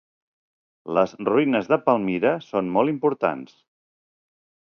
Les 0.97 1.11
ruïnes 1.27 1.69
de 1.73 1.77
Palmira 1.89 2.33
són 2.47 2.73
molt 2.77 2.93
importants. 2.97 3.55